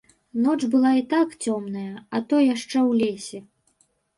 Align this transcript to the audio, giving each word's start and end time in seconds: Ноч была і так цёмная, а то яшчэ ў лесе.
Ноч 0.43 0.55
была 0.75 0.93
і 0.99 1.03
так 1.11 1.35
цёмная, 1.45 1.93
а 2.17 2.25
то 2.33 2.43
яшчэ 2.53 2.77
ў 2.89 3.03
лесе. 3.03 3.39